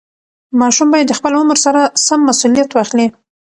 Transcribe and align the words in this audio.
ماشوم 0.59 0.87
باید 0.93 1.07
د 1.09 1.13
خپل 1.19 1.33
عمر 1.39 1.57
سره 1.65 1.81
سم 2.05 2.19
مسوولیت 2.27 2.69
واخلي. 2.71 3.07